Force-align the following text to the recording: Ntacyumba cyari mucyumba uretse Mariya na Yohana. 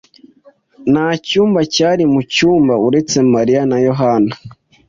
Ntacyumba 0.91 1.59
cyari 1.75 2.03
mucyumba 2.13 2.73
uretse 2.87 3.17
Mariya 3.33 3.61
na 3.71 3.77
Yohana. 3.87 4.33